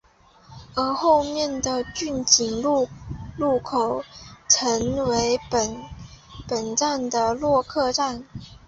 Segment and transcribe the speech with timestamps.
[0.73, 2.89] 而后面的骏景路
[3.37, 4.03] 路口
[4.47, 8.25] 曾为本站的落客站。